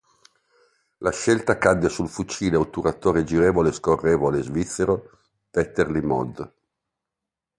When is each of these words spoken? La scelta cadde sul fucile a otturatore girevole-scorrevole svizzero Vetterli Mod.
La 0.97 1.11
scelta 1.11 1.59
cadde 1.59 1.87
sul 1.87 2.09
fucile 2.09 2.55
a 2.55 2.59
otturatore 2.59 3.23
girevole-scorrevole 3.23 4.41
svizzero 4.41 5.19
Vetterli 5.51 6.01
Mod. 6.01 6.53